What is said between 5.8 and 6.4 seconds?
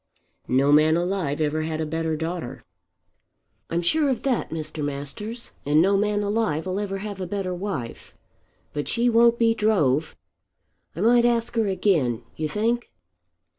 man